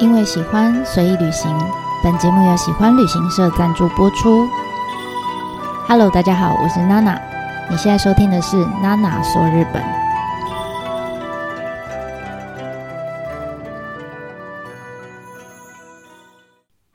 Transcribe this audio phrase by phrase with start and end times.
[0.00, 1.54] 因为喜欢随意旅行，
[2.02, 4.48] 本节目由喜欢旅行社赞助播出。
[5.86, 7.20] Hello，大家好，我是娜娜。
[7.70, 9.84] 你现在收听的是娜娜说日本。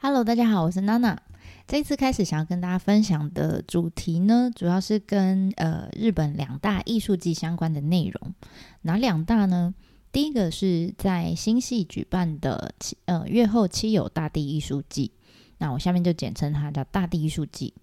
[0.02, 1.16] Hello，大家好，我是娜娜。
[1.68, 8.34] 这一次开始想要跟大家分享的主题呢，主要是跟呃日本两大艺术季相关的内容。
[8.82, 9.76] 哪两大呢？
[10.16, 15.12] 第一个是在新系举办的七呃月后七友大地艺术季，
[15.58, 17.74] 那我下面就简称它叫大地艺术季。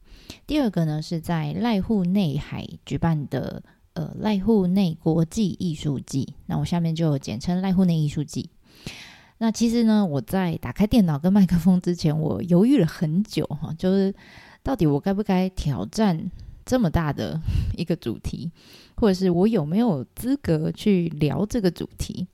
[0.46, 8.48] 第二个呢是在濑户内海举办的呃濑户内国际艺术季，那我下面就简称濑户内艺术季。
[9.36, 14.14] 那其实呢，我在打开电脑跟麦克风之前，我犹豫了很久哈，就是
[14.62, 16.30] 到底我该不该挑战
[16.64, 17.40] 这么大的
[17.76, 18.50] 一个主题。
[18.96, 22.26] 或者是我有没有资格去聊这个主题？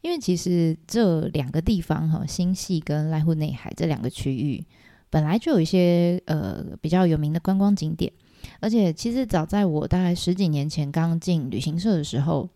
[0.00, 4.64] 因为其实这两个地方哈，新系跟濑户内海这两个区域，
[5.10, 8.12] 本来就有一些呃比较有名的观光景点，
[8.58, 12.48] 而且其实早在我大概十几年前刚进旅行社的时候。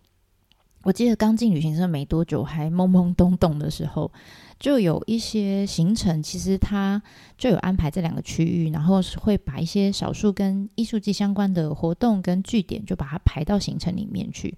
[0.83, 4.11] 我记得刚进旅行社没多久，还懵懵懂懂的时候，
[4.59, 7.01] 就有一些行程，其实它
[7.37, 14.53] 就有安排这两个区域，然后会把一些少数跟艺术季相关的活动跟据点，就把它排到行程里面去。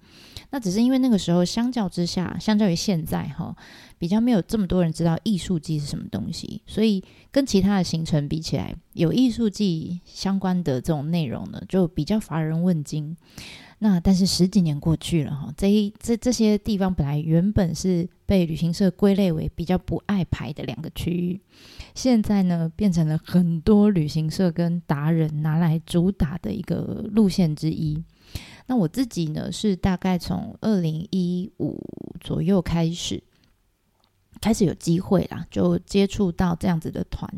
[0.49, 3.55] 那只是因为那个时候相较之下，相较于现在哈，
[3.99, 13.15] 比较没有这么多人知道艺术季是什么东西，所以跟其他的行程比起来，有艺术季相关的这种内容呢，就比较乏人问津。
[13.77, 21.39] 那但是十几年过去了哈，这一这这些地方本来原本是被旅行社归类为比较不爱排的两个区域，
[21.93, 28.01] 现在呢变成了很多旅行社跟达人拿来主打的一个路线之一。
[28.67, 31.83] 那我自己呢是大概从二零一五
[32.21, 33.21] 左右开始，
[34.39, 37.29] 开始有机会啦，就接触到这样子的团，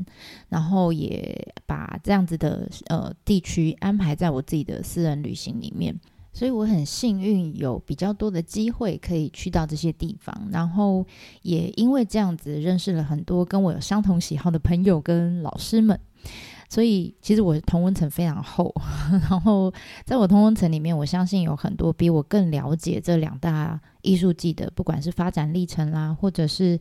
[0.50, 6.00] 然后也把这样子的呃地区安排在我自己的私人旅行里面。
[6.38, 11.04] 所以我很幸运，有比较多的机会可以去到这些地方，然后
[11.42, 16.00] 也因为这样子认识了很多跟我有相同喜好的朋友跟老师们。
[16.70, 18.72] 所以其实我同温层非常厚，
[19.28, 19.74] 然后
[20.06, 26.80] 在我同温层里面，我相信有很多比我更了解这两大艺术季的，不管是发展历程啦，或者是。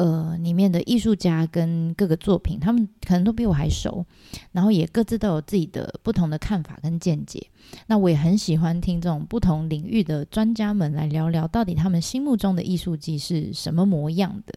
[0.00, 4.06] 呃，里面的艺术家跟各个作品，他们可能都比我还熟，
[4.50, 7.46] 然后也各自都有自己的不同的看法跟见解。
[7.86, 14.54] 那我也很喜欢听这种不同领域的专家们来聊聊，到底他们心目中的艺术季是什么模样的。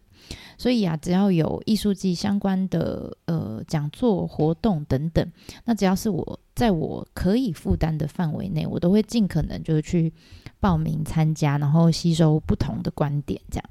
[0.58, 5.30] 所以啊，只要有艺术季相关的呃讲座活动等等，
[5.66, 10.14] 那只要是我在我可以负担的范围内，我都会尽可能就是去
[10.62, 13.70] 报名参加，然后吸收不同的观点，这样。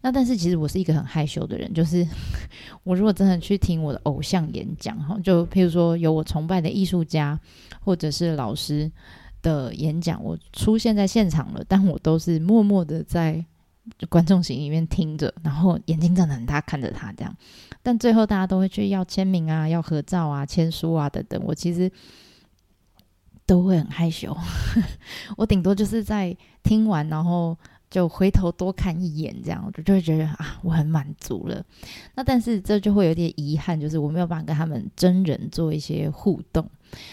[0.00, 2.06] 那但是其实我是一个很害羞的人，就是
[2.84, 7.38] 我如果真的去听我的偶像演讲哈，就譬如说有我崇拜的艺术家
[7.80, 8.90] 或者是老师
[9.40, 13.44] 的演讲，我出现在现场了，但我都是默默的在
[14.08, 17.34] 观众席里面听着，然后眼睛睁得很大看着他这样，
[17.82, 21.90] 但最后大家都会去要签名啊、要合照啊、签书啊等等，我其实
[23.46, 24.36] 都会很害羞，
[25.36, 27.56] 我顶多就是在听完然后。
[27.94, 31.64] 就回头多看一眼，这样我就就会觉得啊，我很满足了。
[32.16, 36.68] 那但是这就会有点遗憾，就是我没有办法跟他们真人做一些互动，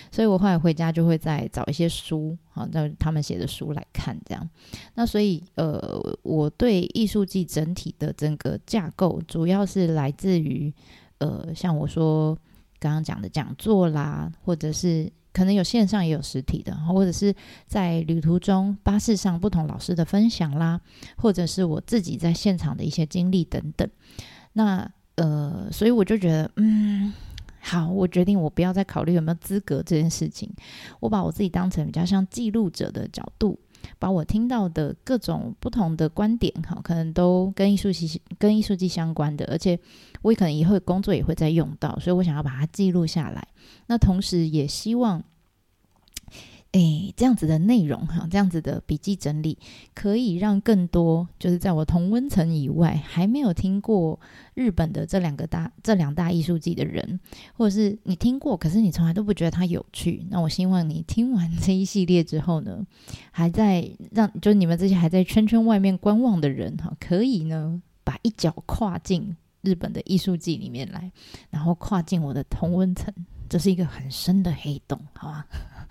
[0.09, 4.49] 所以我后来回家就会再找一些书，好，那他们写的书来看，这样。
[4.95, 10.73] 那所以呃，我对艺术季整体的整个架构，主要是来自于
[11.19, 12.35] 呃，像我说
[12.79, 15.11] 刚刚讲的讲座啦，或者是。
[15.33, 17.33] 可能有线上也有实体的，或者是
[17.67, 20.79] 在旅途中巴士上不同老师的分享啦，
[21.17, 23.89] 或者是我自己在现场的一些经历等等。
[24.53, 27.13] 那呃，所以我就觉得，嗯，
[27.59, 30.51] 好，我决定我不要再考虑有没有资格这件事情，
[30.99, 33.59] 我把我自己当成比较像记录者的角度。
[33.97, 39.77] 把我听到的各种不同的观点，哈，可能都跟艺术系、跟艺术系相关的，而且
[40.21, 43.47] 我也可能以后工作也会再用到，所以我想要把它记录下来。
[43.87, 45.23] 那同时也希望。
[46.73, 49.57] 诶，这样子的内容哈，这样子的笔记整理，
[49.93, 54.17] 可以让更多就是在我同温层以外还没有听过
[54.53, 57.19] 日本的这两个大这两大艺术季的人，
[57.57, 60.25] 或者是你听过，可是你从来都不觉得它有趣。
[60.29, 62.87] 那我希望你听完这一系列之后呢，
[63.31, 71.11] 还在让就是你们这些还在圈圈外面观望的人哈，可以呢把一脚跨进日本的艺术季里面来，
[71.49, 73.13] 然后跨进我的同温层，
[73.51, 75.45] 这是一个很深的黑洞，好吧？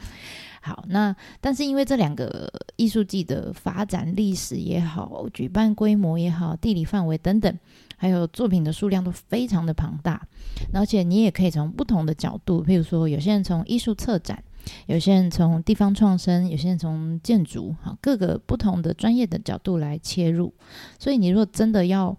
[0.62, 7.58] 好，那但是因为这两个艺术季的发展历史也好，举办规模也好，地理范围等等，
[7.98, 10.26] 还有作品的数量都非常的庞大，
[10.72, 14.42] 而且你也可以从不同的角度，譬如说有些人从艺术策展，
[14.86, 20.54] 有些人从地方创生，有些人从建筑，好各个不同的专业的角度来切入，
[20.98, 22.16] 所以你如果真的要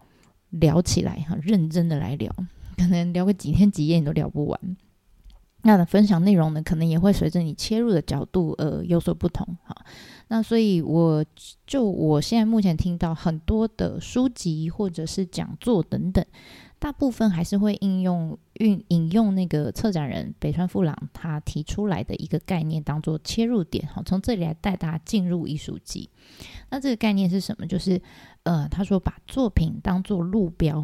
[0.51, 2.31] 聊起来哈，认真的来聊，
[2.77, 4.77] 可能聊个几天几夜你都聊不完。
[5.63, 9.45] 那分享内容呢，可能也会随着你切入的角度而有所不同。
[9.63, 9.75] 哈，
[10.27, 11.23] 那所以我
[11.67, 16.25] 就我现在目前听到很多的书籍或者是讲座等等，
[16.79, 23.87] 大部分还是会应用运引用那个策展人北川富朗他提出来的一个概念当做切入点。
[23.87, 26.09] 哈，从这里来带大家进入艺术季。
[26.71, 27.67] 那这个概念是什么？
[27.67, 28.01] 就是
[28.43, 30.83] 呃，他说把作品当做路标，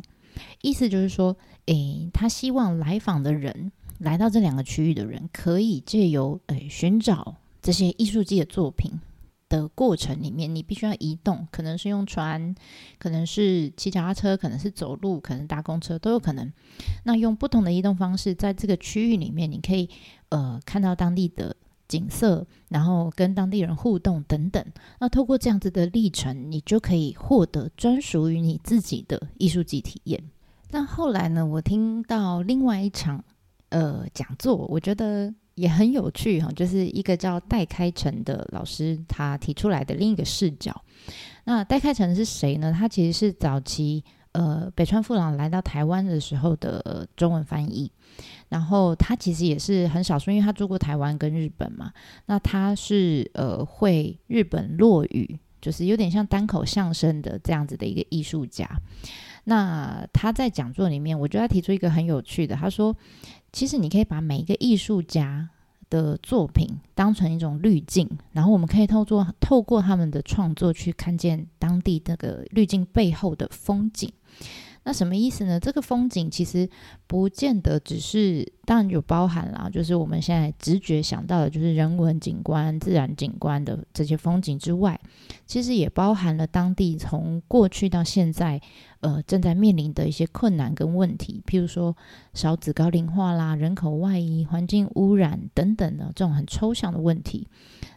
[0.62, 1.36] 意思就是说，
[1.66, 3.72] 诶，他希望来访的人。
[4.00, 9.00] 来到这两个区域的人，可以借由诶寻找这些艺术季的作品
[9.50, 12.54] 的过程里面，你必须要移动，可能是用船，
[13.00, 16.54] 可能是骑脚踏车，可能是走路，可能搭公车都有可能。
[17.06, 19.90] 那用不同的移动方式，在这个区域里面，你可以
[20.30, 21.56] 呃看到当地的
[21.88, 24.64] 景色，然后跟当地人互动等等。
[25.00, 30.24] 那透过这样子的历程，你就可以获得专属于你自己的艺术季体验。
[30.70, 33.24] 那后来呢，我听到另外一场。
[33.70, 40.82] 呃，讲座我觉得也很有趣哈，就是一个叫戴开成的老师他提出来的另一个视角。
[41.44, 42.74] 那戴开成是谁呢？
[42.78, 44.04] 他其实是早期
[44.34, 47.92] 呃北川富朗来到台湾的时候的中文翻译，
[48.50, 51.92] 然后他其实也是很少数，因为他住过台湾跟日本嘛。
[52.26, 58.70] 那他是呃会日本落语，就是有点像单口相声的这样子的一个艺术家。
[59.50, 62.96] 那他在讲座里面，我觉得他提出一个很有趣的，他说。
[63.54, 65.50] 其实你可以把每一个艺术家
[65.90, 74.12] 的作品当成一种滤镜，然后我们可以透过透过他们的创作去看见当地那个滤镜背后的风景。
[74.88, 75.60] 那什么意思呢？
[75.60, 76.70] 这个风景其实
[77.08, 84.98] 不见得只是，当然有包含啦，就是我们现在直觉想到的，就是人文景观、自然景观的这些风景之外，
[85.46, 88.62] 其实也包含了当地从过去到现在，
[89.02, 91.94] 呃，正在面临的一些困难跟问题，譬如说
[92.34, 97.46] 少子高龄化啦、人口外移、环境污染等等的这种很抽象的问题。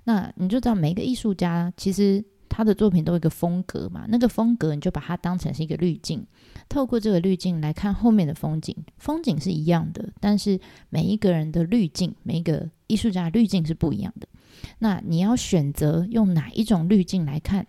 [0.03, 2.25] 那你就知道，每一个艺术家其实。
[2.53, 6.27] 他的作品都有一个风格嘛，那个风格你就把它当成是一个滤镜，
[6.71, 10.59] 透过这个滤镜来看后面的风景，风景是一样的，但是
[10.89, 14.27] 每一个人的滤镜，每一个艺术家滤镜是不一样的。
[14.79, 17.67] 那你要选择用哪一种滤镜来看，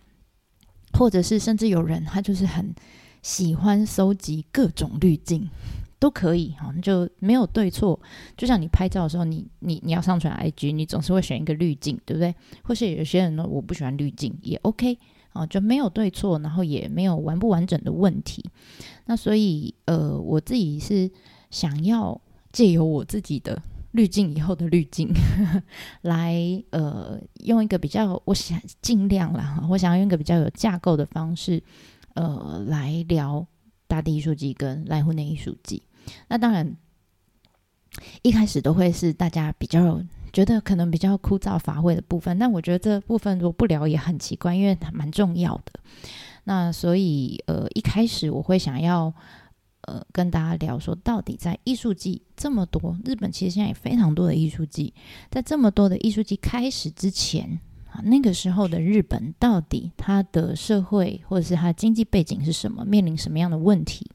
[0.94, 2.74] 或者是甚至有人他就是很
[3.20, 5.50] 喜欢收集各种滤镜。
[5.98, 7.96] 都可以哈，就没有对错。
[8.36, 12.34] 就像你拍照的时候，你你你要上传 IG，你总是会选一个滤镜，对不对？
[12.64, 14.98] 或是有些人呢，我不喜欢滤镜也 OK
[15.32, 18.44] 啊，就没有对错，然后也没有完不完整的问题。
[19.06, 21.10] 那所以呃，我自己是
[21.50, 22.20] 想要
[22.52, 23.60] 借由我自己的
[23.92, 25.12] 滤镜以后的滤镜
[26.02, 31.62] 来呃，用一个比较，我想尽量啦，我想要用一个比较有架构的方式
[32.14, 33.46] 呃来聊
[33.86, 35.82] 大地艺术季跟濑户内艺术季。
[36.28, 36.76] 那当然，
[38.22, 40.02] 一开始都会是大家比较
[40.32, 45.72] 觉得可能比较枯燥乏味的部分，但我觉得这部分如果不聊也很奇怪，因为它蛮重要的。
[46.44, 49.12] 那所以呃，一开始我会想要
[49.82, 54.92] 呃跟大家聊说，到底在艺术季这么多，日本其实现在也非常多的艺术季，
[55.30, 64.10] 在这么多的艺术季开始之前啊，那个时候的日本到底它的社会或者是它的经济背景是什么，面临什么样的问题？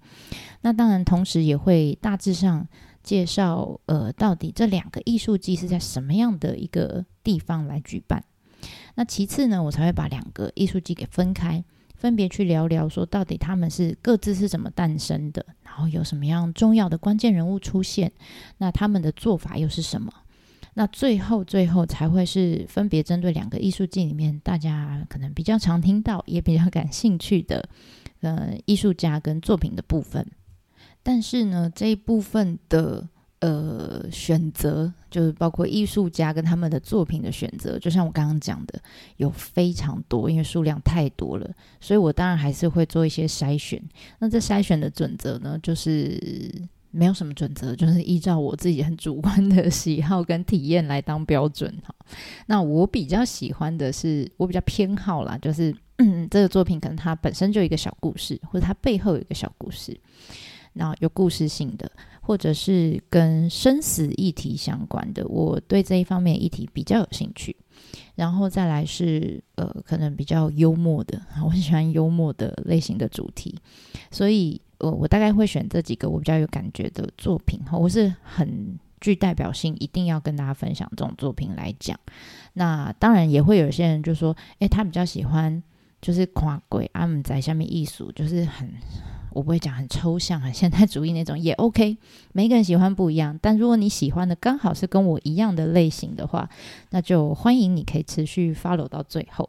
[0.62, 2.68] 那当然，同时也会大致上
[3.08, 8.22] 介绍，呃，到底这两个艺术季是在什么样的一个地方来举办。
[8.96, 11.64] 那其次呢，我才会把两个艺术季给分开，
[11.96, 18.12] 分别去聊聊，说到底他们是各自是怎么诞生的，然后有什么样重要的关键人物出现，
[18.58, 20.12] 那他们的做法又是什么？
[20.74, 27.70] 那最后最后才会是分别针对两个艺术季里面大家可能比较常听到，也比较感兴趣的，
[28.20, 30.28] 呃，艺术家跟作品的部分。
[31.08, 33.08] 但是呢，这一部分的
[33.40, 38.78] 呃选择，就是包括艺术家跟他们的作品的选择，就像我刚刚讲的，
[39.16, 41.50] 有非常多，因为数量太多了，
[41.80, 43.82] 所以我当然还是会做一些筛选。
[44.20, 46.22] 那这筛选的准则呢，就是
[46.92, 51.96] 没有什么准则，就是依照我自己很主观的喜好跟体验来当标准哈。
[52.48, 55.74] 那我比较喜欢的是，我比较偏好啦，就是
[56.30, 59.98] 这个作品可能它本身就一个小故事，或者它背后有一个小故事。
[60.78, 61.92] 然后有故事性的，
[62.22, 67.56] 或者是跟生死议题相关的，我对这一方面议题比较有兴趣。
[68.16, 73.56] 然后再来是呃，可能比较幽默的， 我很喜欢幽默的类型的主题，
[74.10, 81.98] 所以呃，我大概会选这几个我比较有感觉的作品哈，我是很具代表性，一定要跟大家分享这种作品来讲。
[82.54, 85.62] 那当然也会有些人就说，诶，他比较喜欢
[86.02, 88.68] 就是跨鬼阿姆在下面艺术，就是很。
[89.38, 91.96] 我不会讲很抽象、很 现代主义那种也 OK，
[92.34, 93.38] 每个人喜欢不一样。
[93.40, 96.50] 但如果你喜欢的刚好是跟我一样的类型的话，
[96.90, 99.48] 那就欢迎你可以持续 follow 到最后。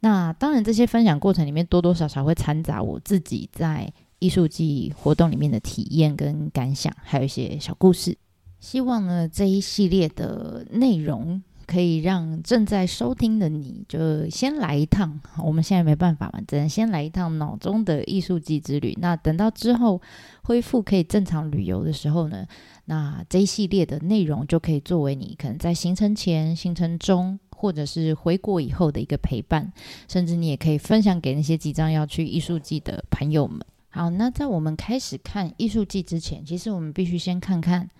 [0.00, 8.18] 那当然，这些分享过程里面多多少少会掺杂我自己在艺术季活动里面的体验跟感想，还有一些小故事。
[8.58, 11.40] 希望呢这一系列的内容。
[11.68, 18.96] 可以让正在收听的你就先来一趟，我们现在没办法嘛，只能先来一趟脑中的艺术季之旅。
[19.02, 20.00] 那等到之后
[20.44, 22.46] 恢复可以正常旅游的时候呢，
[22.86, 29.70] 那这一系列的内容就可以作为你可能在行程前、行程中，或者是回国以后的一个陪伴，
[30.08, 33.60] 甚至你也可以分享给那些即将要去艺术季的朋友们。
[33.90, 37.90] 好，那在我们开始看艺术季之前，其实我们必须先看看。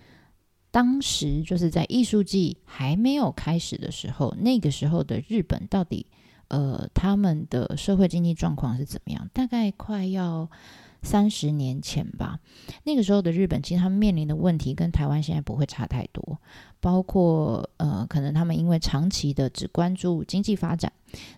[0.71, 6.05] 当时就是在艺术季还没有开始的时候，那个时候的日本到底，
[6.49, 9.29] 呃，他们的社会经济状况是怎么样？
[9.33, 10.49] 大概快要
[11.01, 12.39] 三十年前吧。
[12.83, 16.39] 那个时候的日本，其实他们面临的问题跟台湾现在不会差太多，
[16.79, 20.91] 包括呃，可能他们因为长期的只关注经济发展，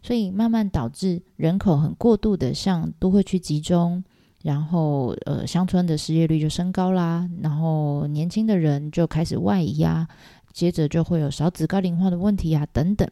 [0.04, 4.04] 所以慢慢导致人口很过度的向都会区集中。
[4.44, 10.08] 然后，呃，乡村的失业率就升高啦，然后年轻的人就开始外移啊，
[10.52, 13.08] 接着就会有少子高龄化的问题啊，等等。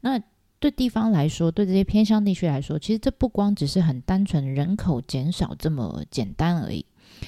[0.00, 0.20] 那
[0.58, 6.84] 对地方来说，对这些偏乡地区来说，其实这不光只是很单纯人口减少这么简单而已，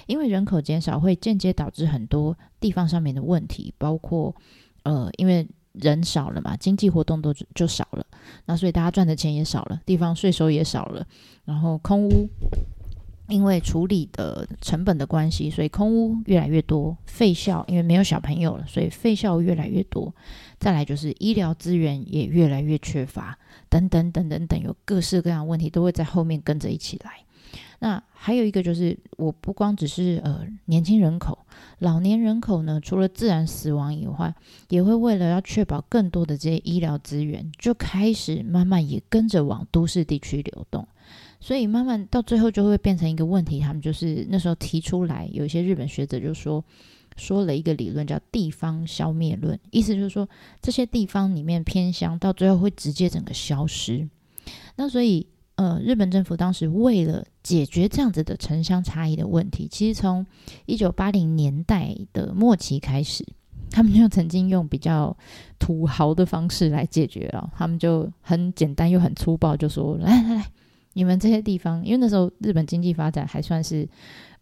[0.06, 4.34] 因为人口减少会间接导致很多地方上面的问题，包括，
[4.84, 8.06] 呃，因为人少了嘛，经济活动都就少了，
[8.46, 11.04] 那所以大家赚的钱也少了，地方税收也少了，
[11.44, 12.28] 然后空屋。
[13.28, 20.14] 因为处理的成本的关系，所以空屋越来越多，废校因为没有小朋友了，所以废校越来越多。
[20.59, 23.38] 再来就是医疗资源也越来越缺乏，
[23.69, 27.12] 等等等等等，有各式各样问题都会在后面跟着一起来。
[27.81, 31.47] 那还有一个就是，我不光只是呃年轻人口，
[31.78, 34.35] 老年人口呢，除了自然死亡以外，
[34.69, 40.87] 也会为了要确保更多的这些医疗资源，就开始慢慢也跟着往都市地区流动。
[41.45, 46.65] 所以慢慢到最后就会变成一个问题，他们就是那时候提出来，有一些日本学者就说
[47.19, 50.27] 说了一个理论叫地方消灭论，意思就是说
[50.63, 54.09] 这些地方里面偏乡到最后会直接整个消失。
[54.77, 60.25] 那所以呃，日本政府当时为了解决这样子的城乡差异的问题，其实从
[60.65, 63.23] 一九八零年代的末期开始，
[63.71, 65.15] 他们就曾经用比较
[65.59, 70.47] 土豪的方式来解决了，他们就很简单又很粗暴，就说来来来。
[70.95, 73.87] 你们这些地方，因为那时候日本经济发展还算是，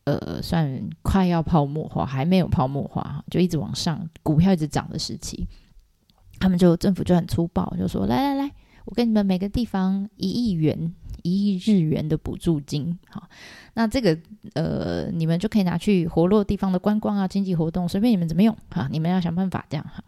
[0.04, 5.46] 呃，算快要泡沫化，还没有泡沫化，就一直往上，股票一直涨的时期，
[6.38, 8.50] 他们就政府就很粗暴，就说来来来，
[8.84, 13.28] 我给你们每个地方一亿元，一亿日元的补助金，好，
[13.74, 14.18] 那这个
[14.54, 20.04] 呃，你们就可以拿去活络地方的观光啊，经济活动，随便你们怎么用，哈，你们要想办法这样哈。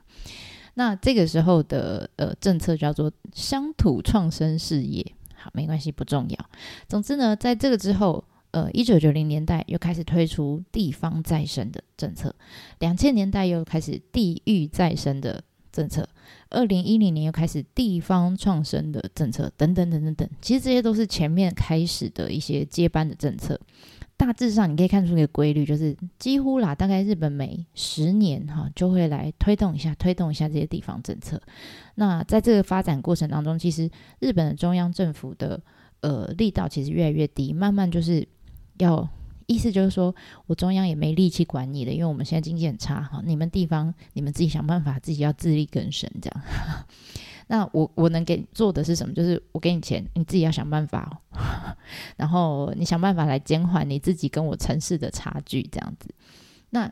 [0.74, 5.14] 那这个时候的呃政策叫做乡土创生事业。
[5.44, 6.50] 好，没关系，不重要。
[6.88, 12.34] 总之呢，在这个之后，呃，一九九零年代又开始推出地方再生的政策，
[12.78, 16.08] 两千年代又开始地域再生的政策，
[16.50, 20.28] 二零一零年又开始地方创生的政策，等等等等等。
[20.40, 23.60] 其实这些都是前面开始的一些接班的政策。
[24.16, 31.42] 大致上你可以看出一个规律，就是几乎啦，大概日本每十年哈就会来推动一下，推动一下这些地方政策。
[31.96, 33.90] 那在这个发展过程当中，其实
[34.20, 35.60] 日本的中央政府的
[36.00, 38.26] 呃力道其实越来越低，慢慢就是
[38.78, 39.06] 要
[39.46, 40.14] 意思就是说
[40.46, 46.42] 我中央也没力气管你的，因为我们现在经济很差哈，你们地方你们自己想办法，自己要自力更生这样。
[47.46, 49.12] 那我我能给做的是什么？
[49.14, 51.20] 就是我给你钱，你自己要想办法，
[52.16, 56.08] 然后你想办法来减缓你自己跟我城市的差距，这样子。
[56.70, 56.90] 那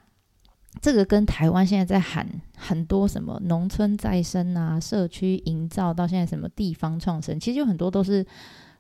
[0.80, 8.26] 这个跟台湾现在在喊很多什么农村再生啊、社区营造，到现在什么地方创生，其实有很多都是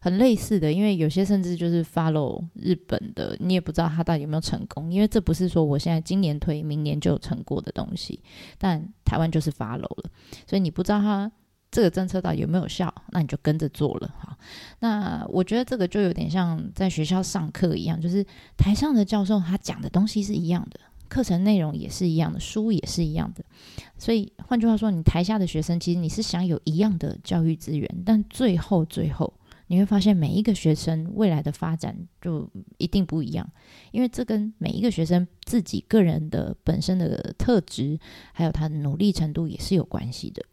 [0.02, 0.70] 很类似的。
[0.70, 8.20] 因为有些甚至就是 follow 日本的，你也不知道他到底有没有成功，因为这不是说我现在今年推，明年就有成果的东西。
[8.58, 10.10] 但台湾就是 follow 了，
[10.46, 11.32] 所以你不知道他。
[11.74, 12.94] 这个政策到底有没有效？
[13.12, 14.36] 那你就跟着做了哈。
[14.80, 18.22] 那我觉得这个就有点像在学校上课一样，就是
[18.58, 20.78] 台上的教授他讲的东西是一样的，
[21.08, 23.42] 课程内容也是一样的，书也是一样的。
[23.96, 29.32] 所以换句话说，你台下的学生其实你是想有一样的教育资源，但最后最后
[29.72, 33.50] 你会发现每一个学生未来的发展就一定不一样，
[33.90, 37.98] 因为这跟每一个学生自己个人的本身的特质，
[38.34, 40.44] 还有他的努力程度也是有关系的。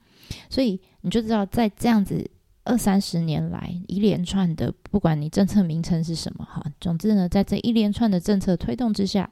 [0.49, 2.31] 所以你就知道，在这样子
[2.63, 9.29] 二三十年来一连串的，不管你政策名称是什么哈，总之呢，在这一连串的政策推动之下，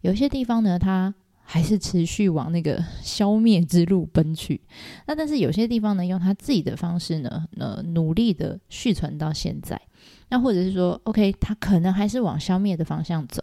[0.00, 1.14] 有些地方呢，它
[1.50, 4.60] 还是持续往那个消灭之路奔去。
[5.06, 9.80] 那但是有些地方呢，用他自己的方式呢，呃，努力的续存到现在。
[10.28, 13.42] 那或者是说，OK，他可能还是往消灭的方向走，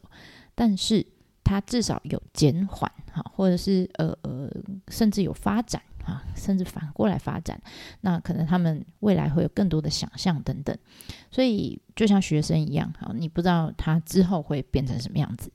[0.54, 1.04] 但是
[1.44, 4.48] 他至少有减缓哈，或者是呃呃，
[4.90, 5.82] 甚至有发展。
[6.06, 7.60] 啊，甚至反过来发展，
[8.02, 10.78] 那可能他们未来会有更多的想象等等，
[11.32, 15.52] 所以就像学生一样，好，你不知道他之后会变成什么样子。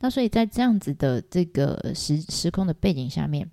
[0.00, 3.50] 那所以在这样子的这个时时空的背景下面，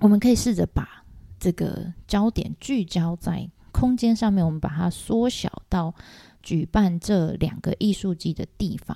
[0.00, 1.04] 我们可以试着把
[1.38, 5.94] 这个焦点聚焦在空间上面，我们把它缩小到。
[6.44, 8.94] 举办这两个艺术季的地方，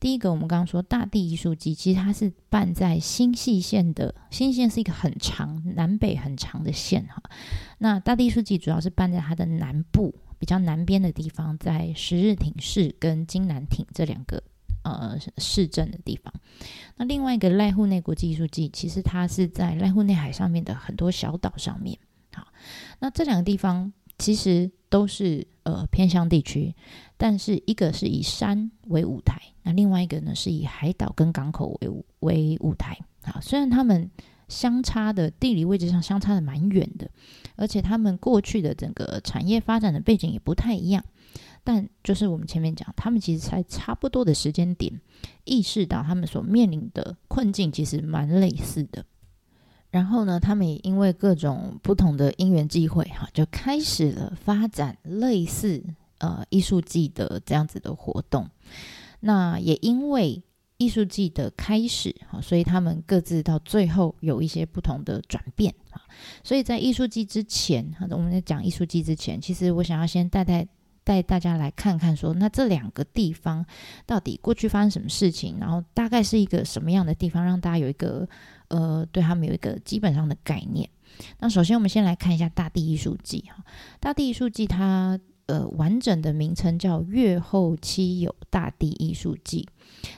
[0.00, 4.14] 第一个我们刚刚说大地艺术季，其实它是办在新细线的。
[4.30, 7.22] 新细线是一个很长南北很长的线哈。
[7.76, 14.42] 那大地艺术季主要是办在它的南部比较南边的地方，在十日町市跟金南町这两个
[14.82, 16.32] 呃市镇的地方。
[16.96, 21.98] 那另外一个濑户内国际艺术季，其实它是在濑户内海上面的很多小岛上面。
[22.32, 22.46] 好，
[22.98, 25.46] 那这两个地方其实都是。
[25.62, 26.74] 呃，偏乡地区，
[27.18, 32.98] 但是一个是以山为舞台，那另外一个呢是以海岛跟港口为为舞台。
[33.22, 34.10] 啊，虽然他们
[34.48, 37.08] 相差的地理位置上相差的蛮远的，
[37.56, 41.04] 而且他们过去的整个产业发展的背景也不太一样，
[41.62, 45.00] 但就是我们前面讲，他们其实在差不多的时间点
[45.44, 49.04] 意识到他们所面临的困境其实蛮类似的。
[49.90, 55.82] 然后呢，他们也因为各种不同的因缘际会，哈，就开始了发展类似
[56.18, 58.48] 呃艺术季的这样子的活动。
[59.18, 60.42] 那也因为
[60.76, 66.00] 艺术季的开始，哈，所以他们各自到最后有一些不同的转变，啊。
[66.44, 70.66] 所以在艺术季之前，哈，我们在讲艺术季之前，其实我想要先带带
[71.10, 73.66] 带大家来看看，说那这两个地方
[74.06, 78.28] 到底过去发生什么事情，然后大概是一个什么样的地方，让大家有一个。
[78.70, 80.88] 呃，对他们有一个基本上的概念。
[81.40, 83.64] 那首先，我们先来看一下大地艺术季哈。
[83.98, 89.68] 大地艺术季它呃完整的名称叫越后期有大地艺术季。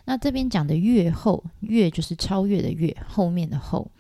[0.04, 3.90] 那这边讲的越后，越就是超越的越，后面的后。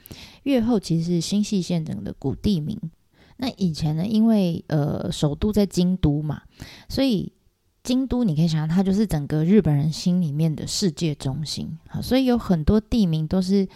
[0.42, 2.78] 越后其实是新细线整的古地名。
[3.42, 6.40] 那以前呢，因为呃首都在京都嘛，
[6.88, 7.32] 所以
[7.82, 11.76] 京都你可以想象，它就是整个日本人心里面的世界中心。
[11.88, 13.68] 好，所以有很多地名都是。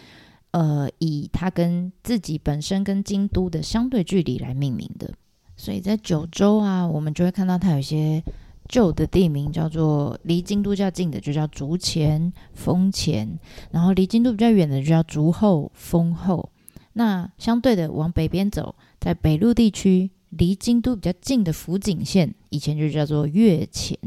[0.51, 5.13] 呃，以它跟自己本身跟京都的相对距离来命名的，
[5.57, 8.23] 所以在九州啊，我们就会看到它有些
[8.67, 13.37] 旧的地名，叫做离京都较近的就叫竹前、丰前，
[13.71, 16.49] 然后离京都比较远的就叫竹后、丰后。
[16.93, 23.97] 那相对的往北边走，在北陆地区离京都比较近的福井县，以前就叫做越前。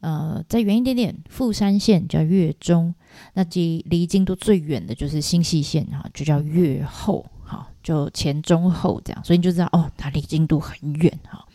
[0.00, 2.94] 呃，再远一点点，富山县叫越中，
[3.34, 11.46] 那离离京都最远的就是新系县哈，就叫越后，哈，就前中后这样，所以你就知道哦，它离京都很远哈。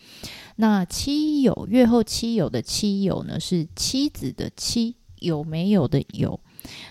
[0.58, 6.40] 那妻友越后妻友的妻友呢，是妻子的妻，有没有的有。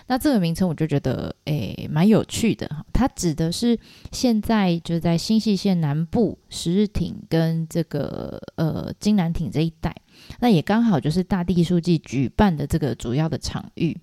[0.07, 3.77] 那这个名称我就觉得诶蛮有趣的哈，它指的是
[4.11, 9.95] 现在就在新系县南部十日町跟这个呃金南町这一带。
[10.39, 13.95] 那也刚好就是大地艺术季举办的这个主要的场域。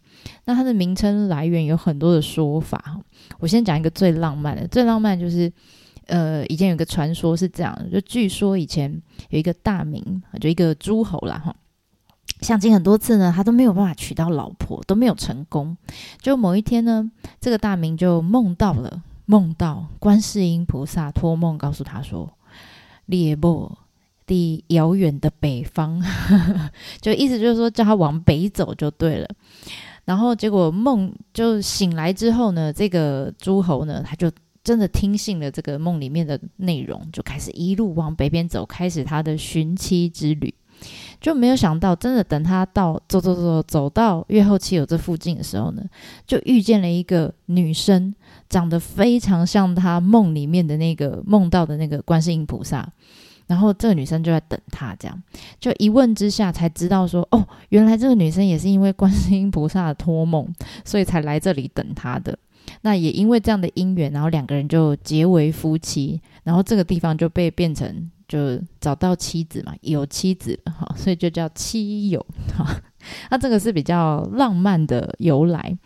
[0.45, 3.01] 那它的名称来源有很多的说法哈
[3.41, 5.51] 我先讲一个最浪漫的，最浪漫就是，
[6.07, 8.93] 呃，以前有个传说是这样，就据说以前
[9.31, 11.57] 有一个大名，就一个诸侯啦哈，
[12.43, 15.77] 相亲很多次呢，他都没有办法娶到老婆，都没有成功。
[16.21, 22.31] 就某一天呢，这个大明就梦到了，梦到观世音菩萨托梦告诉他说
[23.07, 23.79] ：“列波。”
[24.25, 26.01] 地遥远的北方，
[27.03, 29.29] 就意思就是说叫他往北走就对了。
[30.05, 34.31] 然后结果梦就醒来之后呢，这个诸侯呢，他就
[34.63, 40.55] 真的听信了这个梦里面的内容，就开始一路往北边走，开始他的寻妻之旅。
[41.23, 45.83] 就没有想到，真的等他到走走走走到月后期有这附近的时候呢，
[46.27, 48.13] 就遇见了一个女生，
[48.51, 52.87] 长得非常像他梦里面的那个梦到的那个观世音菩萨。
[53.49, 55.23] 然后这个女生就在等他，这样
[55.61, 60.49] 就一问之下才知道说，哦，原来这个女生也是因为观世音菩萨的托梦，
[60.85, 62.39] 所以才来这里等他的。
[62.81, 72.25] 那也因为这样的因缘，然后两个人就结为夫妻，然后这个地方就被变成就找到妻子嘛，有妻子了哈， 所以就叫妻友
[72.57, 72.81] 哈。
[73.31, 75.77] 那这个是比较浪漫的由来。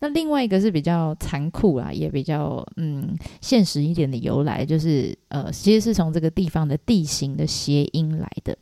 [0.00, 8.58] 那另外一个是比较残酷啊，也比较嗯现实一点的由来，就是呃，其实是从这个地方的地形的谐音来的。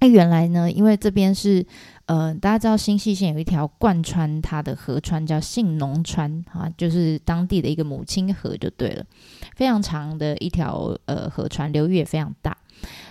[0.00, 1.66] 那原来呢，因为这边是。
[2.06, 9.06] 呃，大家知道新细线有一条贯穿它的河川，叫信浓川啊，就是当地的一个母亲河就对了，
[9.54, 12.56] 非常长的一条呃河川，流域也非常大。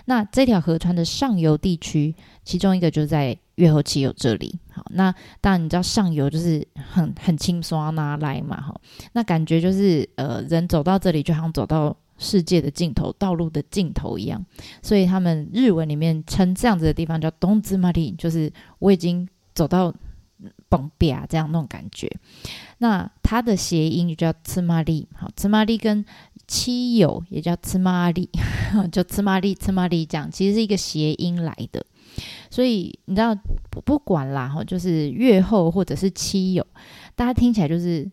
[0.04, 4.58] 那这条河川的上游地区，其中一个就在月后期有这里。
[4.72, 8.80] 好，那当然你知道上游就是很很轻松啊来嘛，哈，
[9.12, 11.96] 那感觉就是呃人走到这里就好像走到。
[12.16, 14.42] 世界的尽头，道路的尽头一样，
[14.80, 19.92] 所以他们日文里面称这样子的地方叫东芝麻利，就是我已经走到
[20.68, 22.08] 崩壁啊这样那种感觉。
[22.78, 26.04] 那它的谐音就叫芝麻利，好，芝麻利跟
[26.54, 28.30] 七友也叫芝麻利，
[28.92, 31.84] 就芝麻利芝麻利这样，其实是一个谐音来的。
[32.48, 33.36] 所以你知道
[33.84, 36.64] 不管啦，哈，就是月后或者是七友，
[37.16, 38.08] 大家听起来就是。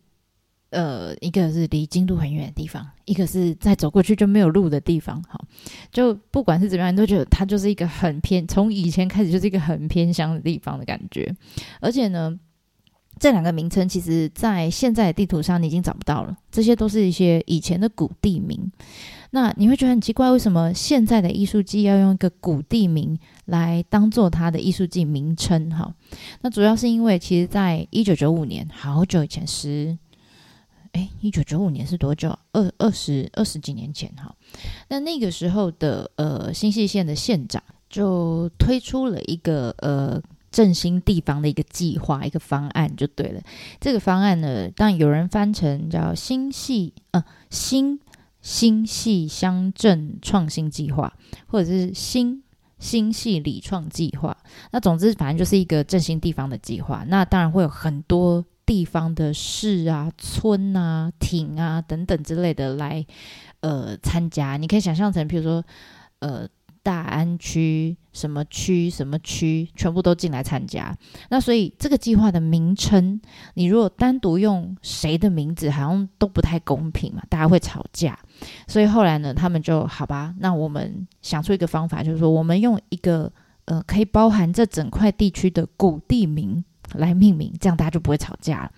[0.71, 5.21] 呃，一个是离京都很远的地方，一个是在走过去就没有路的地方。
[5.23, 5.37] 哈，
[5.91, 11.35] 就不管是怎么样，都觉得它就是一个很偏，从以前开始就是一个很偏乡的地方的感觉。
[11.81, 12.39] 而且呢，
[13.21, 18.71] 这两个名称其实在现在的地图上你已经找不到了，这些都是一些以前的古地名。
[19.29, 25.69] 那你会觉得很奇怪，为什么现在的艺术季要用一个古地名来当做它的艺术季名称？
[25.69, 25.93] 哈，
[26.41, 29.95] 那主要是因为其实在一九九五年，好久以前十。
[30.93, 32.35] 哎，一九九五年是多久？
[32.53, 34.35] 二二十二十几年前哈。
[34.87, 40.19] 那那个时候的呃新泻县的县长就推出了一个呃
[40.51, 43.41] 振兴地方的一个计划，一个方案就对了。
[43.79, 47.99] 这个方案呢，当然有人翻成叫新系呃新
[48.41, 51.13] 新系乡镇创新计划，
[51.47, 52.43] 或者是新
[52.77, 54.35] 新系理创计划。
[54.71, 57.05] 那总之反正就是一个振兴地方的计划。
[57.07, 58.45] 那当然会有很多。
[58.63, 63.05] 地方的市啊、村啊、町啊等等之类的来
[63.59, 65.61] 呃参加，你可以想象成，比如说
[66.19, 66.47] 呃
[66.83, 70.95] 大安区什么区什么区，全部都进来参加。
[71.29, 73.19] 那所以这个计划的名称，
[73.53, 78.17] 你如果单独用谁的名字，好像都不太公平嘛，大家会吵架。
[78.67, 83.31] 所以后来呢，他们就好吧，那我们想出一个方法，就是说我们用一个
[83.65, 86.63] 呃可以包含这整块地区的古地名。
[86.95, 88.71] 来命名，这样大家就不会吵架了。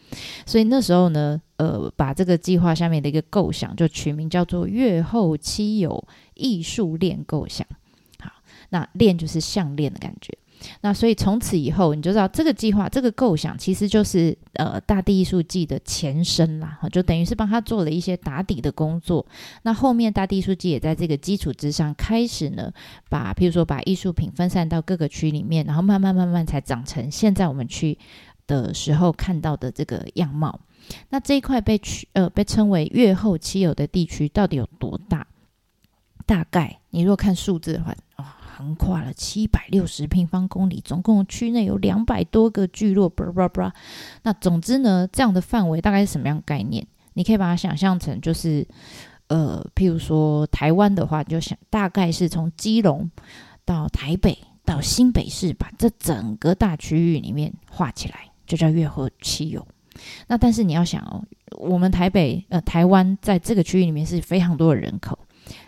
[0.46, 7.66] 所以那时候呢，呃，把这个计划下面的一个构想就取名叫做“月后妻有艺术链构想”。
[8.74, 10.36] 那链就是项链的感觉。
[10.82, 19.24] 那所以从此以后，你就知道这个计划、这个构想其实就是呃大地艺术季的前身啦，就等于是帮他做了一些打底的工作。
[19.62, 22.72] 那后面大地艺术季也在这个基础之上开始呢，
[23.10, 28.00] 把譬如说把艺术品分散到各个区里面，然后慢慢慢慢才长成现在我们去
[28.48, 30.60] 的时候看到的这个样貌。
[31.10, 35.28] 那这一块被区呃被称为越后期有的地区到底有多大？
[36.26, 38.40] 大概你如果看数字的话，啊。
[38.56, 43.10] 横跨了七百六十平方公里，总共区内有两百多个聚落。
[43.10, 43.74] 布拉布拉。
[44.22, 46.86] 那总之呢，这样的范围大概是什么样概念？
[47.14, 48.68] 你可以把它想象成，就是
[49.28, 53.10] 呃，譬如说台湾的话，就想大概是从基隆
[53.66, 59.68] 到台北到新北市，把这整个大区域里面画起来，就叫月河七友。
[60.28, 61.24] 那但是你要想哦，
[61.60, 65.20] 我们台北呃台湾在这个区域里面是非常多的人口。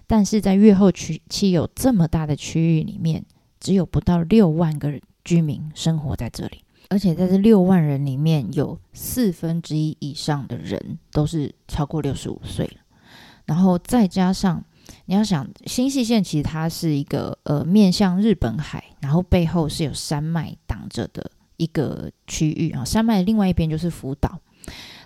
[0.08, 3.24] 但是在越后区期有这么大的区域里面，
[3.60, 12.78] 只有不到六万个居民生活在这里，而且在这六万人里面有四分之一以上的人都是超过六十五岁了。
[13.46, 14.64] 然后再加上
[15.06, 24.40] 你要想新细线，其实它是一个呃面向日本海，然后背后是有山脉挡着的一个区域啊，山脉的另外一边就是福岛。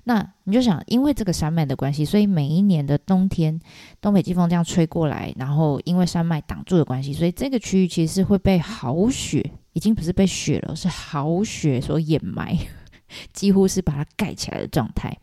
[0.05, 3.59] 那你就想，因为这个山脉的关系，所以每一年的冬天，
[4.01, 12.57] 东北季风这样吹过来，然后因为山脉挡住的关系，所以这个区域其实是会被好雪，已经不是被雪了，是好雪所掩埋，
[13.33, 15.15] 几乎是把它盖起来的状态。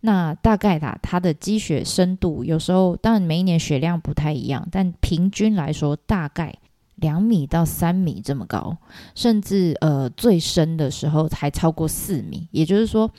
[0.00, 6.54] 那大概啦，它的积雪深度有时候，当然每一年雪量不太一样，但平均来说，大概
[6.96, 8.76] 两米到三米这么高，
[9.14, 13.10] 甚至呃最深的时候才超过四米，也就是说。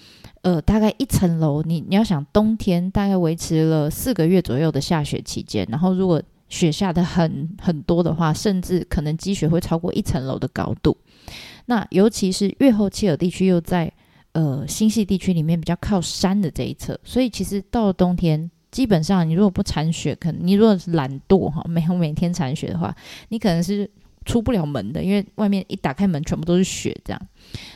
[0.48, 10.96] 呃，大概一层楼，你你要想冬天大概维持了四个月左右的下雪期间，然后如果雪下的很很多的话，甚至可能积雪会超过一层楼的高度。
[11.66, 13.92] 那尤其是越后切尔地区又在
[14.32, 22.96] 呃新系地区里面比较靠山的这一侧，所以其实到了冬天，基本上你如果不铲雪，可能你如果懒惰哈，没有每天铲雪的话，
[23.28, 23.92] 你可能是
[24.28, 27.22] 出不了门的，因为外面一打开门全部都是雪这样。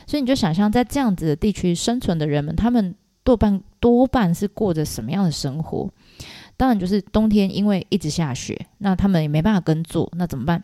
[0.06, 5.90] 所以你就想象在这样子的地区生存的人们，他们多半多半是过着什么样的生活？
[6.58, 10.62] 当然就是冬天，因为一直下雪，那他们也没办法耕作，那怎么办？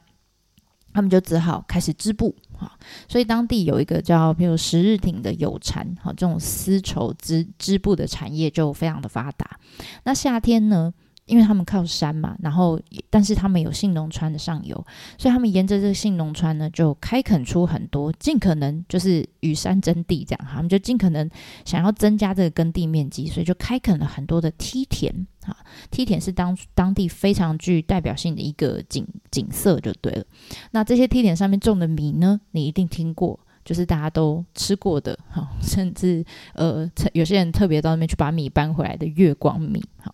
[0.93, 2.71] 他们就只好开始织布哈。
[3.09, 9.59] 所以当地有一个叫，譬如十日町的有蝉，哈，这种丝绸织织布的产业就非常的发达。
[10.05, 10.93] 那夏天呢？
[11.29, 14.75] 因为他们靠山嘛，然后但是他们有信浓川的上游，
[15.19, 21.29] 所以他们沿着这个信浓川呢，就开垦出很多，尽可能就是与山争地这样哈，他们就尽可能
[21.65, 25.57] 想要增加这个耕地面积，所以就开垦了很多的梯田，哈，
[25.91, 30.25] 梯田是当当地非常具代表性的一个景景色就对了。
[30.71, 33.39] 那这些梯田上面种的米呢，你一定听过。
[33.69, 40.11] 就是大家都吃过的哈， 甚至呃，有些人特别到那边去把米搬回来的月光米哈，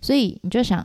[0.00, 0.84] 所以你就想，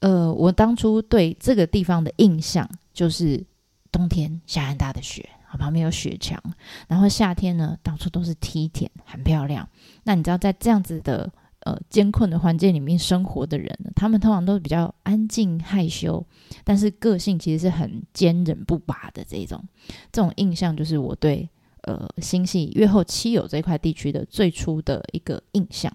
[0.00, 3.46] 呃，我当初对这个地方的印象就是
[3.92, 5.28] 冬天下很大的雪，
[5.60, 6.42] 旁边有雪墙，
[6.88, 9.68] 然后夏天呢到处都是梯田，很漂亮。
[10.02, 16.26] 那你知道在这样子的呃艰困的环境里面生活的人呢，他们通常都是比较安静害羞，
[16.64, 19.62] 但是个性其实是很坚韧不拔的这种，
[20.10, 21.48] 这种印象就是我对。
[21.84, 25.90] 呃，星系月后七友这块地区的最初的一个印象。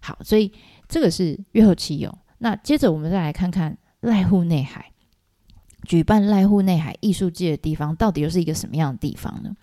[0.00, 0.52] 好，所以
[0.88, 2.16] 这个是月后七友。
[2.38, 4.92] 那接着我们再来看看濑户内海
[5.84, 9.56] 举办濑户内海艺术季的地方，到底又是一个什么样的地方呢？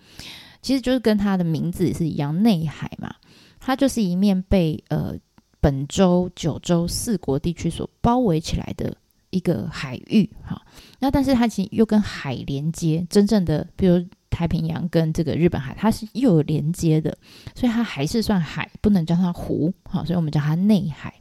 [0.62, 3.14] 其实就是跟它的名字是一样，内海嘛。
[3.60, 5.14] 它就是一面被呃
[5.60, 8.96] 本州、九州四国地区所包围起来的
[9.30, 10.28] 一个海域。
[10.42, 10.60] 哈，
[10.98, 14.02] 那但是它其实又跟海连接，真正的比如。
[14.30, 17.16] 太平洋跟这个日本海，它是又有连接的，
[17.54, 19.72] 所以它还是算海，不能叫它湖。
[19.84, 21.14] 好，所以我们叫它内海。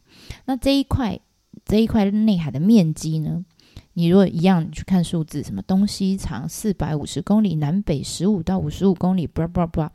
[0.45, 1.19] 那这一块
[1.65, 3.45] 这一块内海的面积呢？
[3.93, 9.87] 你如果一样去看数字，什么东西长四百五十公里，南北十五到五十五公里，不不不，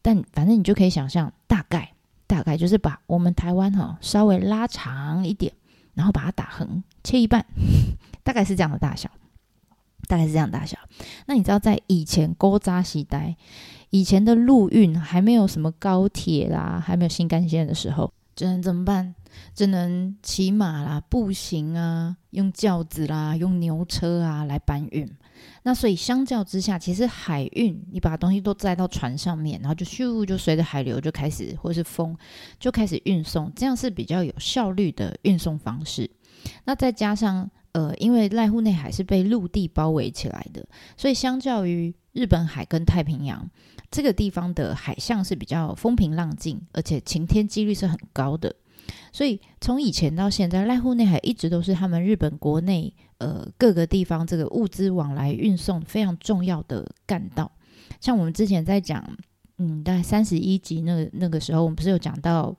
[0.00, 1.92] 但反正你就可以想象，大概
[2.26, 5.52] 大概就是把我们台湾哈稍微拉长一点，
[5.92, 7.44] 然后把它打横切一半，
[8.24, 9.10] 大概是这样的大小。
[10.08, 10.76] 大概是这样大小。
[11.26, 13.36] 那你知道，在以前勾扎西代，
[13.90, 19.14] 以前的陆运还没有什么高铁啦，还没有新干线的时候，只能怎么办？
[19.54, 25.10] 只能骑马啦、步行啊，用轿子啦、用牛车啊来搬运。
[25.62, 32.16] 那所以相较之下，其实海运你把东西都载到船上面，然后就咻就随着海流就开始，或是风
[32.60, 36.10] 就开始运送，这样是比较有效率的运送方式。
[36.64, 37.50] 那再加上。
[37.72, 40.62] 呃，因为濑户内海是被陆地包围起来的，
[40.96, 43.48] 所以相较于日本海跟太平洋
[43.90, 48.54] 这个地方的海象是比较风平浪静，而且晴天几率是很高的。
[49.10, 57.50] 所以从以前到现在，濑户内海一直都是他们日本国内呃各个地方这个物资往来运送非常重要的干道。
[58.00, 59.02] 像我们之前在讲，
[59.56, 62.54] 嗯，大概三十一集那个那个时候，我们不是有讲到。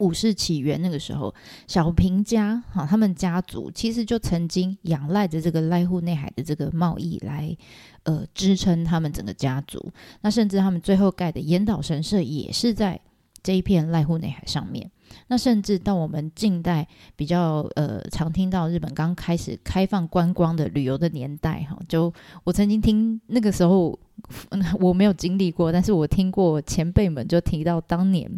[0.00, 1.34] 武士起源那个时候，
[1.66, 7.56] 小平家哈，他们家族其实就曾经仰赖着这个濑户内海的这个贸易来，
[8.02, 9.92] 呃，支撑他们整个家族。
[10.22, 13.00] 那甚至他们最后盖的岩岛神社也是在
[13.42, 14.90] 这一片濑户内海上面。
[15.28, 22.12] 那甚至到我们近代比较呃常听到日本刚开始开放观光的旅游的年代哈，就
[22.44, 23.98] 我曾经听那个时候
[24.80, 28.30] 我没有经历过，但是我听过前辈们就提到当年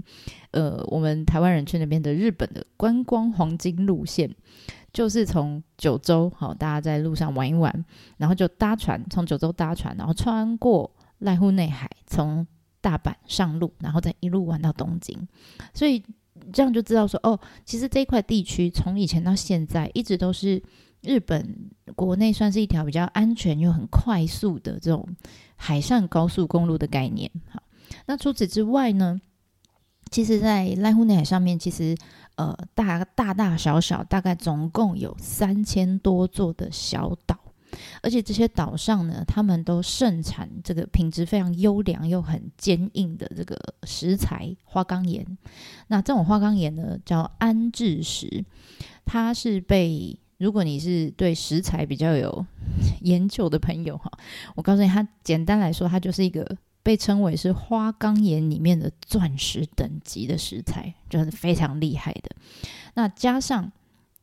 [0.53, 4.31] 呃我们台湾人去那边的日本的观光黄金路线，
[4.93, 7.85] 就是从九州好大家在路上玩一玩，
[8.17, 12.47] 然后就搭船从九州搭船，然后穿过濑户内海，从
[12.81, 15.27] 大阪上路，然后再一路玩到东京，
[15.75, 16.03] 所以。
[16.53, 20.63] 这样就知道说哦，其实这一块地区从以前到现在一直都是
[21.03, 25.07] 日本国内算是一条比较安全又很快速的这种
[25.57, 27.31] 海上高速公路的概念。
[27.51, 27.63] 好，
[28.07, 29.21] 那除此之外呢，
[30.11, 31.97] 其实，在濑户内海上面，其实
[32.37, 37.39] 呃大大大小小大概总共有三千多座的小岛。
[38.03, 45.27] 而且这些岛上呢，他们都盛产这个品质非常优良又很坚硬的这个石材花岗岩。
[45.89, 48.45] 那这种花岗岩呢，叫安置石，
[49.05, 52.45] 它是被如果你是对石材比较有
[53.03, 54.11] 研究的朋友哈，
[54.57, 62.31] 我告诉你，它简单来说，它就是一个被称为是花岗岩里面的钻石等级的石材，就是非常厉害的。
[62.95, 63.71] 那加上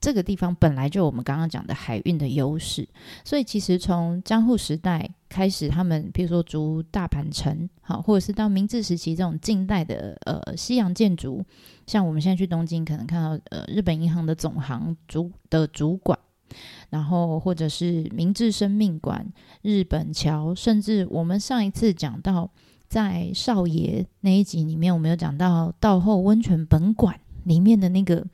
[0.01, 2.87] 这个地方本来就我们刚刚讲的海运的优势，
[3.25, 11.43] 所以其实从江户时代开始，他们比如说筑大阪城，好，或者是到明治时期这种近代的呃西洋建筑，
[11.85, 16.17] 像我们现在去东京可能看到呃日本银行的总行主的主管，
[16.89, 19.27] 然后或者是明治生命馆、
[19.61, 22.49] 日本桥，甚至我们上一次讲到
[22.87, 28.25] 在少爷那一集里面，我们有讲到道后温泉本馆里面的那个。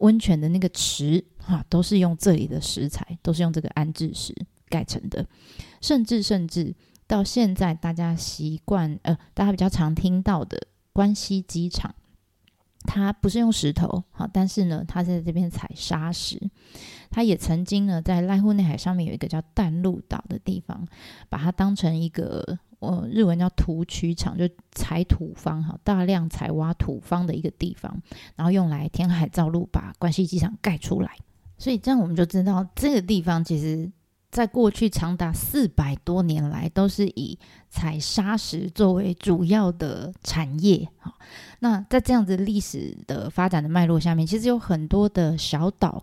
[0.00, 4.34] 温泉的那个池，哈，都是用这里的石材，都是用这个安置石
[4.68, 5.26] 盖成的。
[5.80, 6.74] 甚至甚至
[7.06, 10.58] 到现在，大家习惯，呃，大家比较常听到的
[10.92, 11.94] 关西机场，
[12.84, 16.40] 它不是用石头，好，但是呢，它在这边采砂石。
[17.10, 20.86] 它也曾经呢，在濑户内海上面有一个叫淡路岛的地方，
[21.28, 22.58] 把它当成一个。
[22.86, 28.00] 呃，日文叫土取场，就采土方哈，大量采挖土方的一个地方，
[28.36, 31.10] 然后用来填海造陆，把关西机场盖出来。
[31.56, 33.90] 所以这样我们就知道，这个地方其实
[34.30, 37.38] 在过去长达四百多年来，都是以
[37.70, 40.88] 采砂石作为主要的产业。
[40.98, 41.14] 哈，
[41.60, 46.02] 那在这样子历史的发展的脉络下面，其实有很多的小岛。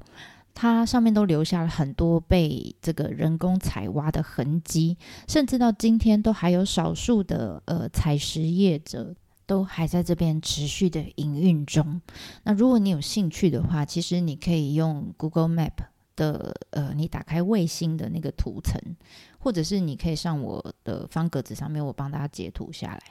[0.54, 12.02] 它上面都留下了很多被这个人工采挖的痕迹，甚至到今天都还有少数的呃采石业者都还在这边持续的营运中。
[12.44, 15.72] 那如果你有兴趣的话，其实你可以用 Google Map
[16.16, 18.80] 的呃，你打开卫星的那个图层，
[19.40, 23.02] 或者是你可以上我的方格子上面，我帮大家截图下来。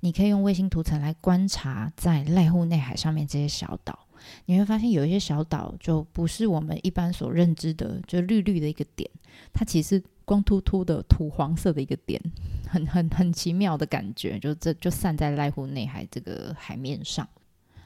[0.00, 4.05] 你可以用卫星图层来观察在濑户内海上面这些小岛。
[4.46, 9.10] 你会发现有一些小岛就不是我们一般所认知的，就绿绿的一个点，
[9.52, 12.20] 它其实光秃秃的土黄色的一个点，
[12.68, 17.28] 很很很奇妙的感觉，就这就散在濑户内海这个海面上。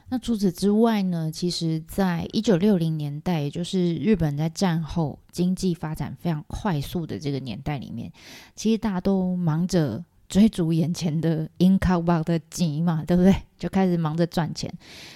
[0.09, 8.11] 那除此之外呢，其实在一九六零年代，也就是日本在战后经济发展非常快速的这个年代里面，
[8.55, 10.03] 其实大家都忙着。
[10.31, 13.35] 追逐眼前的 income 的急嘛，对不对？
[13.59, 14.73] 就开始忙着赚钱，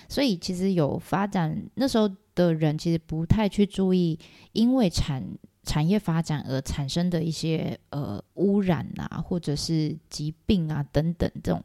[0.10, 4.20] 所以其实有发展那时候的人其实不太去注意，
[4.52, 5.24] 因为产
[5.64, 11.64] 产业发展而产生的一些呃污染啊，或者是疾病啊等等这种。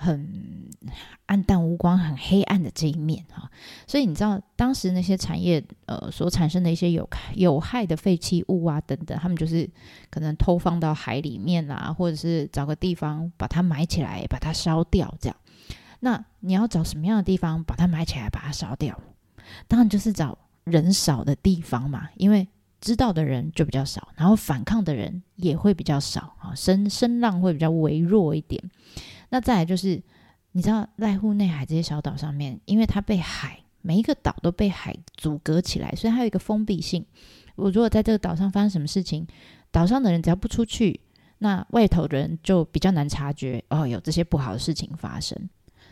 [0.00, 0.70] 很
[1.26, 3.50] 暗淡无光、很黑暗的这一面哈，
[3.84, 9.68] 所以你知道当时那些产业呃所产生的一些有有害的废弃物啊等等，他们就是
[10.08, 15.36] 可能偷放到海里面啊，或者是找个地方把它埋起来，把它烧掉这样。
[15.98, 18.96] 那你要找什么样的地方把它埋起来，把它烧掉？
[19.66, 22.46] 当然就是找人少的地方嘛，因为
[22.80, 28.62] 知道的人就比较少，然后反抗的人也会比较少啊，声声浪会比较微弱一点。
[29.30, 30.02] 那再来就是，
[30.52, 37.04] 你知道濑户内海这些小岛上面，因为它被海每一个岛都被海阻隔起来，所以它有一个封闭性。
[37.56, 39.26] 我如果在这个岛上发生什么事情，
[39.70, 41.00] 岛上的人只要不出去，
[41.38, 45.36] 那外头的人就比较难察觉哦，有这些不好的事情发生。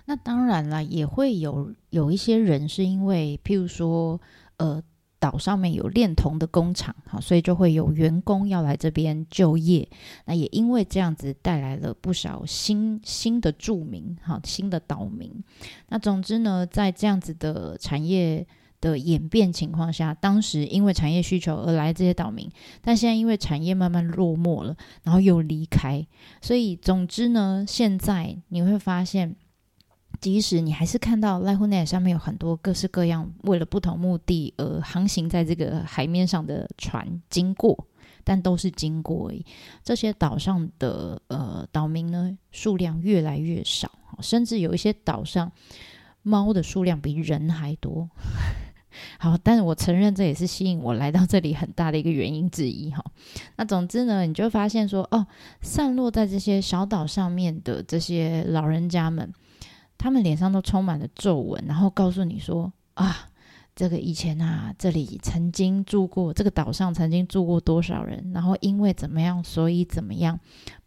[0.04, 4.20] 那当然了，也会有有一些人是因为，譬如说，
[4.58, 4.82] 呃。
[5.26, 9.88] 岛上面有炼铜的工厂，好，所以就会有员工要来这边就业。
[10.26, 15.42] 那也因为这样子带来了不少新新的住民，好，新的岛民。
[15.88, 18.46] 那总之呢，在这样子的产业
[18.80, 22.48] 的演变情况下，当时因为产业需求而来这些岛民，
[22.80, 26.06] 但现在因为产业慢慢落寞了，然后又离开，
[26.40, 29.34] 所以总之呢，现在你会发现。
[30.26, 37.86] 即使你还是看到 LikeNet 上面有很多各式各样为了不同目的而航行在这个海面上的船经过，
[38.24, 39.46] 但都是经过而已。
[39.84, 43.88] 这些岛上的呃岛民呢数量越来越少，
[44.20, 45.52] 甚至有一些岛上
[46.22, 48.10] 猫的数量比人还多。
[49.20, 53.04] 好，但是我承认这也是吸引我来到这里很大的一个原因之一哈。
[53.54, 55.24] 那总之呢，你就发现说哦，
[55.60, 59.32] 散落在这些小岛上面的这些老人家们。
[59.98, 63.28] 他们脸上都充满了皱纹，然后告诉你说：“啊，
[63.74, 70.38] 这个以前啊，这里曾经住过，这个岛上曾经住过多少人，然后因为怎么样，所以怎么样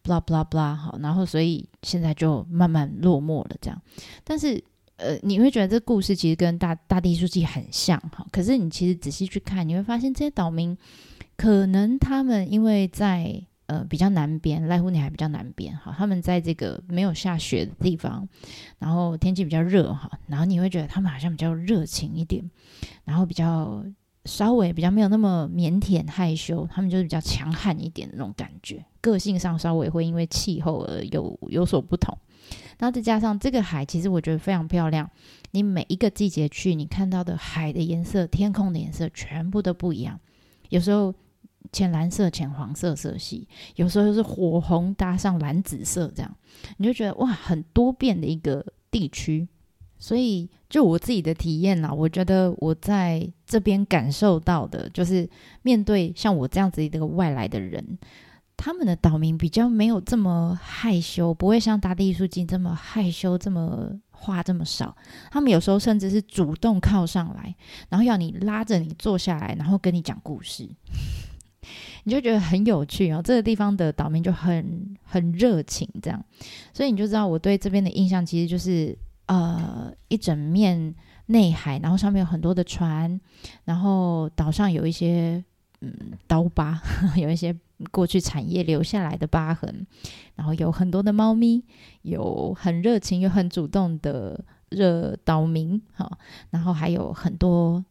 [0.04, 3.82] ，blah blah blah，好，然后所以现在就慢慢落寞了，这样。
[4.24, 4.64] 但是，
[4.98, 8.26] 呃，你会觉得这故事其实跟大大地书记很像，哈。
[8.32, 10.78] 可是你其实仔细去看，你会发现这些岛民
[11.36, 13.44] 可能他们因为在。
[13.70, 18.28] 呃，比较南边，濑户内海比较南边，哈，他们在这个没有下雪的地方，
[18.80, 22.50] 然后天气比较热，哈，然后你会觉得他们好像比较热情一点，
[23.06, 23.86] 然后比较
[24.26, 32.18] 稍微比较没有那么腼腆害羞，他们就是比较强悍一点的那种感觉，个性上稍微会因为气候而有有所不同。
[32.80, 35.08] 然后再加上这个海，其实我觉得非常漂亮。
[35.52, 40.20] 你每一个季节去，你看到的海的颜色、天空的颜色全部都不一样。
[40.70, 41.14] 有时候
[41.72, 46.36] 浅蓝色、浅黄色色系，有时候就是火红搭上蓝紫色，这样
[46.78, 49.48] 你就觉得哇，很多变的一个地区。
[50.02, 55.30] 所以，就我自己的体验啦，我觉得我在这边感受到的，就是
[55.62, 58.00] 面对像我这样子一个外来的人，
[58.56, 64.96] 他们的岛民比较没有这么害羞，不会像大地艺术季这么害羞，这么话这么少。
[65.30, 67.54] 他们有时候甚至是主动靠上来，
[67.90, 70.66] 然后要你拉着你坐下来，然后跟你讲故事，
[72.04, 73.22] 你就觉得很有趣哦。
[73.24, 76.24] 这个地方的岛民就很很热情，这样，
[76.74, 78.98] 所以你就知道我对这边的印象其实就是。
[79.30, 80.96] 呃，一整面
[81.28, 83.22] 内海，然后上面有很多的船，
[83.64, 85.46] 然后岛上有一些
[85.82, 85.94] 嗯
[86.26, 86.82] 刀疤，
[87.16, 87.56] 有一些
[87.92, 89.86] 过去产业留下来的疤痕，
[90.34, 91.64] 然后有很多的猫咪，
[92.02, 96.12] 有很热情又很主动的热岛民，哈，
[96.50, 97.86] 然后还有很多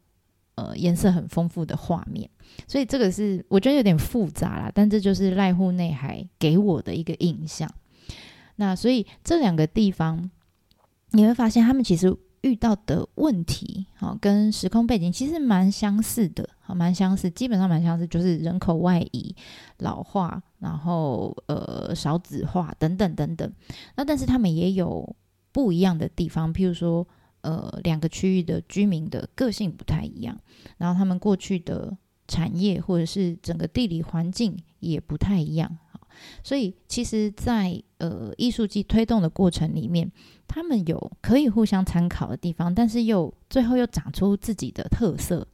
[0.58, 2.28] 呃颜色很丰富的画面，
[2.66, 7.70] 所以这个是我觉得有点复杂啦，但这就是濑户内海给我的一个印象。
[8.56, 10.30] 那所以这两个地方。
[11.10, 19.34] 你会发现，他们其实遇到的问题，好，跟时空背景其实蛮相似的，好，蛮相似，基本上蛮相似，就是人口外移、
[19.78, 23.50] 老化，然后呃少子化等等等等。
[23.96, 25.16] 那但是他们也有
[25.50, 27.08] 不一样的地方，譬如说，
[27.40, 30.38] 呃，两个区域的居民的个性不太一样，
[30.76, 35.78] 然后他们过去的产业或者是整个地理环境也不太一样。
[36.42, 40.10] 所以，其实，在呃艺术季推动的过程里面，
[40.48, 45.46] 他们有可以互相参考的地方，但是又最后又长出自己的特色。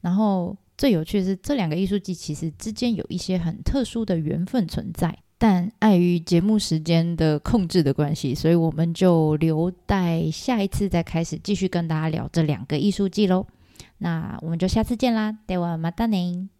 [0.00, 5.16] 然后最有趣的是，这两个艺术季其实之间有一些很特殊的缘分存在。
[5.38, 13.46] 但碍于节目时间的控制的关系，所以我们就留待下一次再开始继续跟大家聊这两个艺术季喽。
[13.98, 16.57] 那我们就下次见啦，待会马达宁。